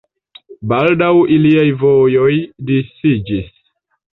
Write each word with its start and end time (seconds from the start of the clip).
Baldaŭ 0.71 1.09
iliaj 1.35 1.67
vojoj 1.83 2.33
disiĝis. 2.71 3.57